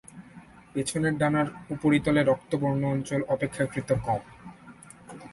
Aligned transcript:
পিছনের 0.73 1.13
ডানার 1.17 1.47
উপরিতলে 1.69 2.21
রক্তবর্ণ 2.23 2.81
অঞ্চল 2.85 3.21
অপেক্ষাকৃত 3.29 3.89
কম। 4.05 4.21